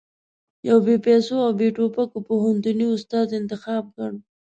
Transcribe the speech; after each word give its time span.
يو 0.69 0.77
بې 0.85 0.95
پيسو 1.05 1.33
او 1.45 1.51
بې 1.59 1.67
ټوپکو 1.75 2.17
پوهنتوني 2.27 2.85
استاد 2.95 3.27
انتخاب 3.39 3.83
کړ. 3.95 4.11